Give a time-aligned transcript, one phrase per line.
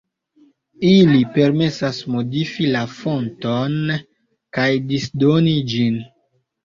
[0.91, 3.77] Ili permesas modifi la fonton
[4.59, 6.01] kaj disdoni ĝin.